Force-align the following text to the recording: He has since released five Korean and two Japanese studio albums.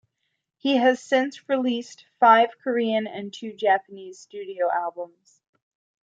He 0.57 0.77
has 0.77 0.99
since 0.99 1.47
released 1.47 2.07
five 2.19 2.57
Korean 2.63 3.05
and 3.05 3.31
two 3.31 3.53
Japanese 3.53 4.17
studio 4.17 4.67
albums. 4.73 5.39